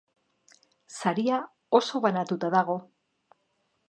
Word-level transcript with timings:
Saria 1.01 1.37
oso 1.79 2.01
banatuta 2.05 2.49
dago. 2.59 2.79